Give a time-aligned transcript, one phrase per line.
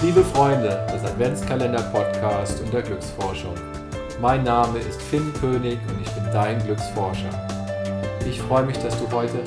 [0.00, 3.54] Freunde des Adventskalender-Podcast und der Glücksforschung.
[4.18, 7.28] Mein Name ist Finn König und ich bin dein Glücksforscher.
[8.26, 9.38] Ich freue mich, dass du heute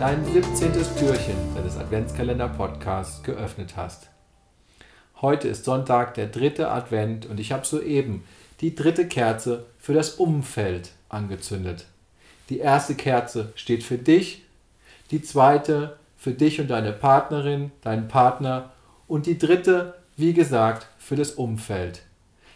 [0.00, 0.72] dein 17.
[0.72, 4.08] Türchen deines Adventskalender-Podcasts geöffnet hast.
[5.20, 8.24] Heute ist Sonntag, der dritte Advent und ich habe soeben
[8.62, 11.84] die dritte Kerze für das Umfeld angezündet.
[12.48, 14.46] Die erste Kerze steht für dich,
[15.10, 18.70] die zweite für dich und deine Partnerin, deinen Partner
[19.08, 22.02] und die dritte, wie gesagt, für das Umfeld,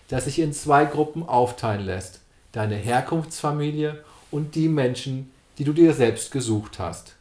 [0.09, 2.21] das sich in zwei Gruppen aufteilen lässt,
[2.53, 7.15] deine Herkunftsfamilie und die Menschen, die du dir selbst gesucht hast.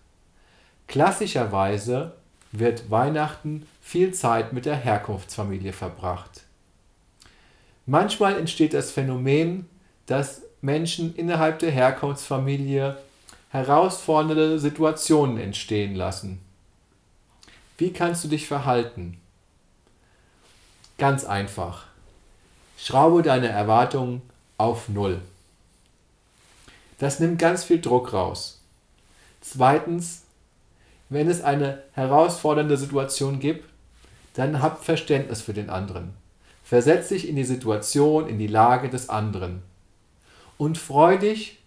[0.87, 2.13] Klassischerweise
[2.51, 6.43] wird Weihnachten viel Zeit mit der Herkunftsfamilie verbracht.
[7.85, 9.67] Manchmal entsteht das Phänomen,
[10.05, 12.97] dass Menschen innerhalb der Herkunftsfamilie
[13.49, 16.39] herausfordernde Situationen entstehen lassen.
[17.77, 19.20] Wie kannst du dich verhalten?
[21.01, 21.85] Ganz einfach.
[22.77, 24.21] Schraube deine Erwartungen
[24.59, 25.19] auf Null.
[26.99, 28.61] Das nimmt ganz viel Druck raus.
[29.41, 30.21] Zweitens,
[31.09, 33.67] wenn es eine herausfordernde Situation gibt,
[34.35, 36.13] dann hab Verständnis für den anderen.
[36.63, 39.63] Versetz dich in die Situation, in die Lage des anderen.
[40.59, 41.57] Und freu dich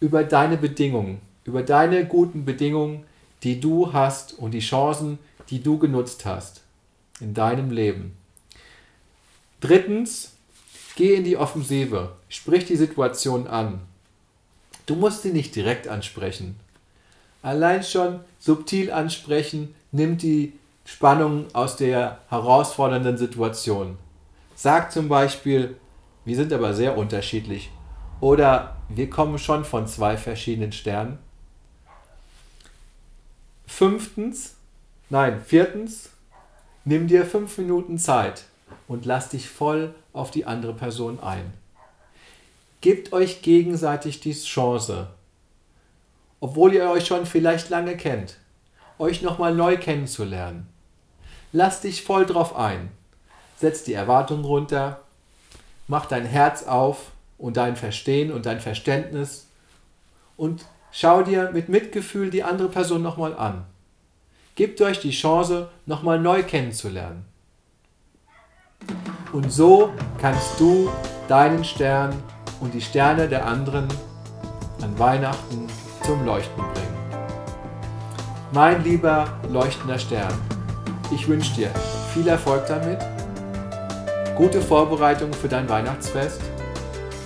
[0.00, 3.04] über deine Bedingungen, über deine guten Bedingungen,
[3.44, 6.62] die du hast und die Chancen, die du genutzt hast
[7.20, 8.20] in deinem Leben.
[9.62, 10.32] Drittens,
[10.96, 13.80] geh in die Offensive, sprich die Situation an.
[14.86, 16.58] Du musst sie nicht direkt ansprechen.
[17.42, 23.98] Allein schon subtil ansprechen nimmt die Spannung aus der herausfordernden Situation.
[24.56, 25.76] Sag zum Beispiel,
[26.24, 27.70] wir sind aber sehr unterschiedlich
[28.20, 31.18] oder wir kommen schon von zwei verschiedenen Sternen.
[33.68, 34.56] Fünftens,
[35.08, 36.10] nein, viertens,
[36.84, 38.46] nimm dir fünf Minuten Zeit
[38.88, 41.52] und lass dich voll auf die andere Person ein.
[42.80, 45.08] Gebt euch gegenseitig die Chance,
[46.40, 48.38] obwohl ihr euch schon vielleicht lange kennt,
[48.98, 50.66] euch nochmal neu kennenzulernen.
[51.52, 52.90] Lass dich voll drauf ein.
[53.56, 55.00] Setz die Erwartungen runter,
[55.86, 59.46] mach dein Herz auf und dein Verstehen und dein Verständnis
[60.36, 63.64] und schau dir mit Mitgefühl die andere Person nochmal an.
[64.56, 67.24] Gebt euch die Chance, nochmal neu kennenzulernen.
[69.32, 70.90] Und so kannst du
[71.26, 72.12] deinen Stern
[72.60, 73.88] und die Sterne der anderen
[74.82, 75.66] an Weihnachten
[76.04, 76.92] zum Leuchten bringen.
[78.52, 80.34] Mein lieber leuchtender Stern,
[81.10, 81.70] ich wünsche dir
[82.12, 82.98] viel Erfolg damit,
[84.36, 86.42] gute Vorbereitung für dein Weihnachtsfest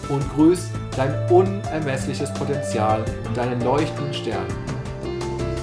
[0.09, 4.47] und grüß dein unermessliches Potenzial und deinen leuchtenden Stern.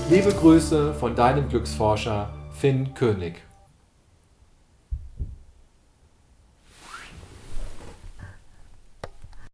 [0.09, 3.41] Liebe Grüße von deinem Glücksforscher Finn König.